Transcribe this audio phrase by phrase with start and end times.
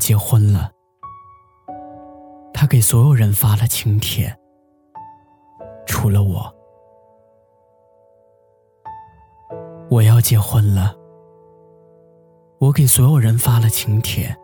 [0.00, 0.72] 结婚了。
[2.52, 4.36] 他给所有人发了请帖，
[5.86, 6.52] 除了我。
[9.90, 10.94] 我要结婚了。
[12.58, 14.36] 我给所有人发了请帖，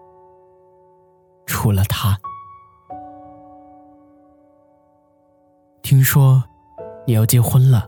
[1.46, 2.18] 除了他。
[5.82, 6.42] 听说
[7.06, 7.86] 你要结婚了。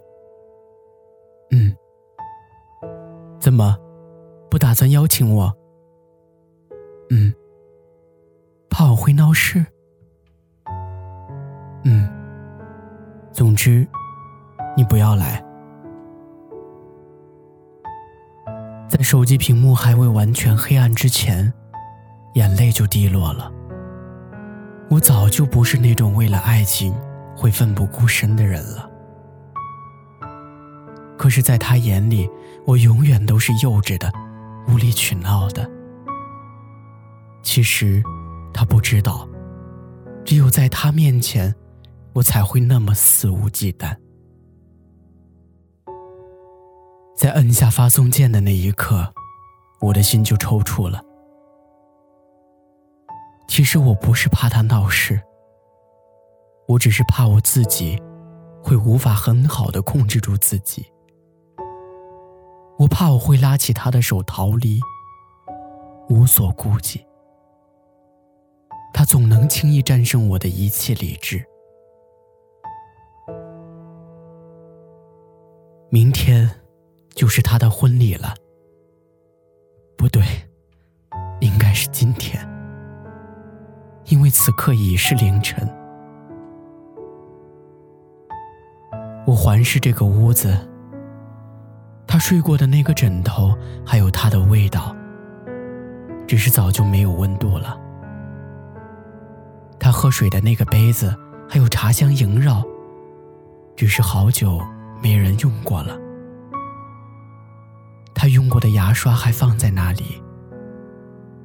[1.50, 1.74] 嗯。
[3.40, 3.76] 怎么，
[4.50, 5.52] 不打算邀请我？
[7.10, 7.32] 嗯。
[8.78, 9.66] 怕我会闹事？
[11.82, 12.08] 嗯。
[13.32, 13.84] 总之，
[14.76, 15.44] 你不要来。
[18.88, 21.52] 在手机屏幕还未完全黑暗之前，
[22.34, 23.50] 眼泪就滴落了。
[24.88, 26.94] 我早就不是那种为了爱情
[27.36, 28.88] 会奋不顾身的人了。
[31.18, 32.30] 可是，在他眼里，
[32.64, 34.08] 我永远都是幼稚的、
[34.68, 35.68] 无理取闹的。
[37.42, 38.00] 其实，
[38.58, 39.28] 他不知道，
[40.24, 41.54] 只有在他面前，
[42.12, 43.96] 我才会那么肆无忌惮。
[47.16, 49.14] 在摁下发送键的那一刻，
[49.80, 51.00] 我的心就抽搐了。
[53.46, 55.22] 其实我不是怕他闹事，
[56.66, 57.96] 我只是怕我自己
[58.60, 60.84] 会无法很好的控制住自己。
[62.76, 64.80] 我怕我会拉起他的手逃离，
[66.08, 67.04] 无所顾忌。
[68.98, 71.40] 他总能轻易战胜我的一切理智。
[75.88, 76.50] 明天。
[77.14, 78.32] 就是他的婚礼了，
[79.96, 80.22] 不对，
[81.40, 82.40] 应该是今天，
[84.04, 85.68] 因为此刻已是凌晨。
[89.26, 90.56] 我环视这个屋子，
[92.06, 93.52] 他睡过的那个枕头，
[93.84, 94.94] 还有他的味道，
[96.24, 97.76] 只是早就没有温度了。
[99.80, 101.14] 他喝水的那个杯子，
[101.48, 102.62] 还有茶香萦绕，
[103.76, 104.60] 只是好久
[105.02, 105.96] 没人用过了。
[108.14, 110.20] 他用过的牙刷还放在那里，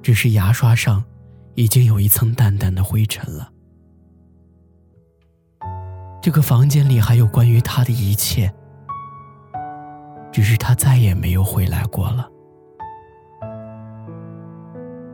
[0.02, 1.04] 只是牙刷上
[1.54, 3.52] 已经有一层淡淡的灰尘了。
[6.22, 8.52] 这个房间里还有关于他的一切，
[10.32, 12.28] 只是他再也没有回来过了。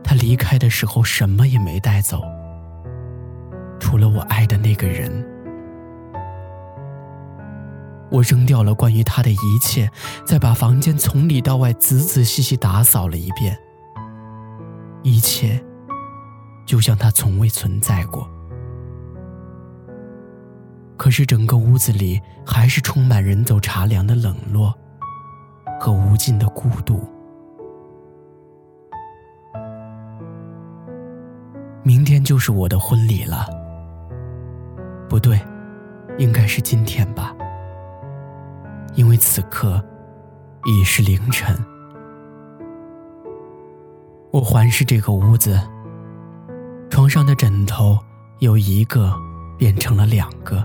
[0.02, 2.22] 他离开的时候什么也没带走，
[3.80, 5.10] 除了我爱的那个人。
[8.10, 9.90] 我扔掉了关于他的一切，
[10.24, 13.56] 再把房间从里到外仔仔细细打扫了一遍。
[15.02, 15.64] 一切，
[16.66, 18.28] 就像他从未存在过。
[20.96, 24.76] 可是整个屋子里还是充满人走茶凉的冷落，
[25.80, 27.08] 和无尽的孤独。
[31.82, 33.59] 明天就是我的婚礼了。
[35.10, 35.40] 不对，
[36.18, 37.34] 应该是今天吧。
[38.94, 39.82] 因为此刻
[40.64, 41.52] 已是凌晨，
[44.30, 45.60] 我环视这个屋子，
[46.90, 47.98] 床上的枕头
[48.38, 49.12] 由一个
[49.58, 50.64] 变成了两个，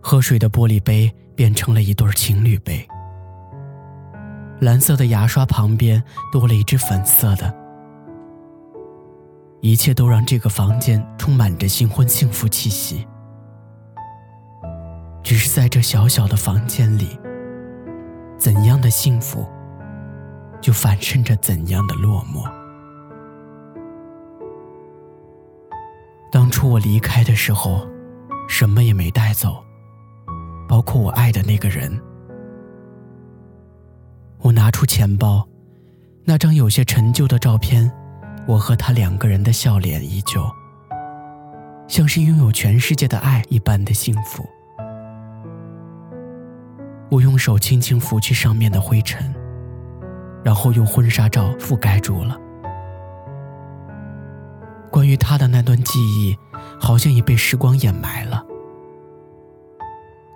[0.00, 2.88] 喝水的玻璃杯变成了一对情侣杯，
[4.60, 6.02] 蓝色的牙刷旁边
[6.32, 7.54] 多了一只粉色的，
[9.60, 13.06] 一切都让这个房间充满着新婚幸福气息。
[15.22, 17.18] 只是在这小小的房间里，
[18.38, 19.46] 怎样的幸福，
[20.60, 22.50] 就反衬着怎样的落寞。
[26.32, 27.86] 当初我离开的时候，
[28.48, 29.62] 什么也没带走，
[30.68, 32.00] 包括我爱的那个人。
[34.38, 35.46] 我拿出钱包，
[36.24, 37.92] 那张有些陈旧的照片，
[38.46, 40.44] 我和他两个人的笑脸依旧，
[41.86, 44.44] 像是拥有全世界的爱一般的幸福。
[47.10, 49.34] 我用手轻轻拂去上面的灰尘，
[50.44, 52.36] 然后用婚纱照覆盖住了。
[54.90, 56.36] 关于他的那段记忆，
[56.80, 58.44] 好像已被时光掩埋了。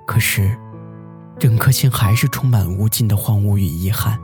[0.06, 0.56] 可是，
[1.38, 4.18] 整颗心还是充满无尽的荒芜与遗憾。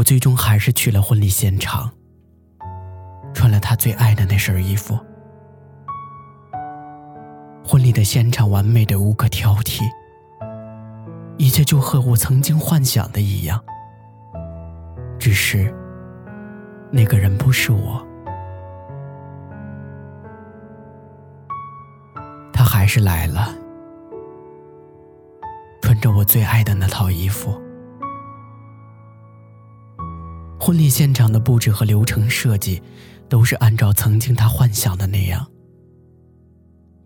[0.00, 1.90] 我最终还是去了婚礼现场，
[3.34, 4.98] 穿了他最爱的那身衣服。
[7.62, 9.82] 婚礼的现场完美的无可挑剔，
[11.36, 13.62] 一切就和我曾经幻想的一样。
[15.18, 15.70] 只是，
[16.90, 18.02] 那个人不是我，
[22.54, 23.54] 他还是来了，
[25.82, 27.60] 穿着我最爱的那套衣服，
[30.60, 32.82] 婚礼现场的布置和流程设计，
[33.30, 35.44] 都是按照曾经他幻想的那样。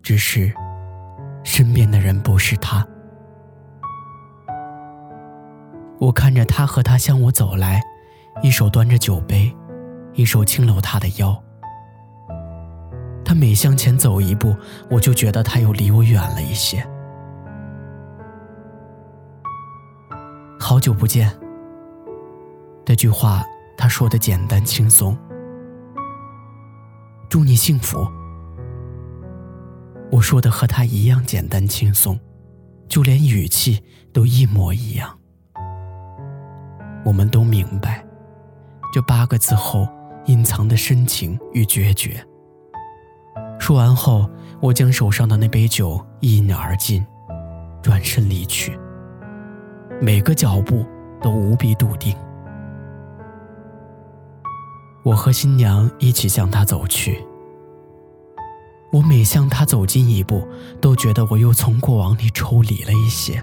[0.03, 0.53] 只是，
[1.41, 2.85] 身边的人不是他。
[5.97, 7.81] 我看着他和他向我走来，
[8.43, 9.55] 一手端着酒杯，
[10.13, 11.41] 一手轻搂他的腰。
[13.23, 14.53] 他每向前走一步，
[14.91, 16.85] 我就觉得他又离我远了一些。
[20.59, 21.44] 好久不见。
[22.85, 23.43] 这句话
[23.75, 25.17] 他说的简单轻松。
[27.27, 28.07] 祝你幸福。
[30.11, 32.17] 我说的和他一样简单轻松，
[32.87, 33.83] 就连语气
[34.13, 35.17] 都一模一样。
[37.03, 38.05] 我们都明白，
[38.93, 39.87] 这八个字后
[40.27, 42.23] 隐藏的深情与决绝。
[43.59, 44.29] 说完后，
[44.61, 47.03] 我将手上的那杯酒一饮而尽，
[47.81, 48.77] 转身离去。
[49.99, 50.85] 每个脚步
[51.19, 52.15] 都无比笃定。
[55.05, 57.23] 我和新娘一起向他走去。
[58.91, 60.41] 我每向他走近一步，
[60.81, 63.39] 都觉得我又从过往里抽离了一些。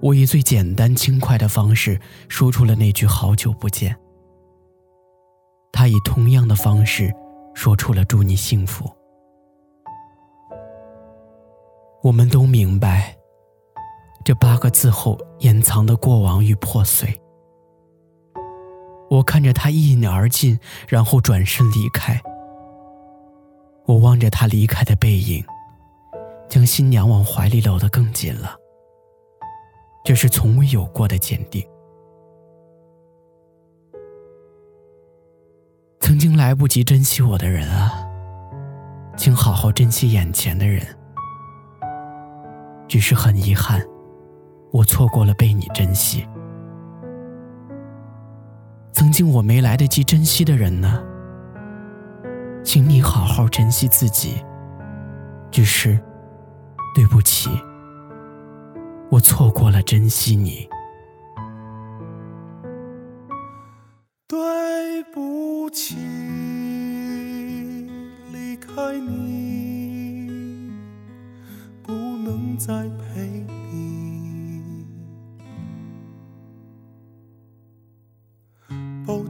[0.00, 3.96] 我以最简单轻快的方式说出了那句“好久不见”。
[5.72, 7.12] 他以同样的方式
[7.52, 8.88] 说出了“祝你幸福”。
[12.00, 13.16] 我们都明白，
[14.24, 17.12] 这八个字后隐藏的过往与破碎。
[19.08, 20.58] 我看着他一饮而尽，
[20.88, 22.20] 然后转身离开。
[23.86, 25.44] 我望着他离开的背影，
[26.48, 28.56] 将新娘往怀里搂得更紧了。
[30.04, 31.64] 这是从未有过的坚定。
[36.00, 37.92] 曾经来不及珍惜我的人啊，
[39.16, 40.84] 请好好珍惜眼前的人。
[42.88, 43.84] 只是很遗憾，
[44.72, 46.24] 我错过了被你珍惜。
[49.06, 51.00] 曾经我没来得及珍惜的人呢？
[52.64, 54.44] 请你好好珍惜自己。
[55.48, 55.96] 只是，
[56.92, 57.48] 对不起，
[59.08, 60.68] 我错过了珍惜你。
[64.26, 65.94] 对不起，
[68.32, 70.72] 离开你，
[71.80, 73.45] 不能再陪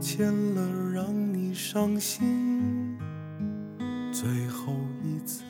[0.07, 2.97] 抱歉了，让你伤心。
[4.09, 4.73] 最后
[5.03, 5.43] 一次，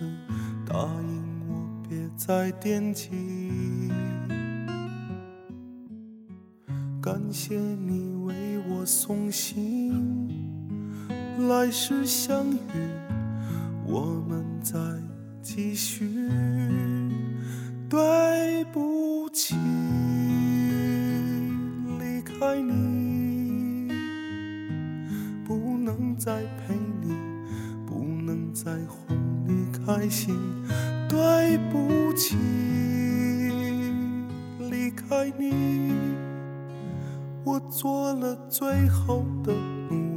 [0.65, 3.11] 答应我别再惦记。
[6.99, 8.33] 感谢你为
[8.67, 10.27] 我送行，
[11.47, 12.57] 来世相遇，
[13.85, 14.79] 我们再
[15.39, 16.09] 继续。
[17.87, 19.55] 对不起，
[28.63, 29.15] 在哄
[29.45, 30.35] 你开心，
[31.07, 32.35] 对不起，
[34.59, 35.93] 离开你，
[37.43, 40.16] 我做了最后的努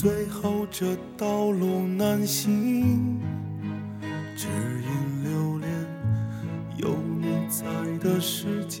[0.00, 3.20] 最后这道路难行，
[4.34, 5.70] 只因留恋
[6.78, 7.66] 有你在
[7.98, 8.80] 的世界。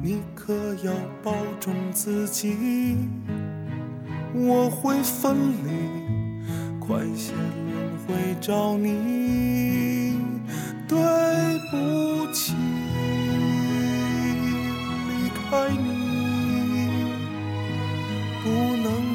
[0.00, 0.54] 你可
[0.84, 2.96] 要保重自己，
[4.32, 6.46] 我会分离，
[6.78, 9.55] 快些轮回找你。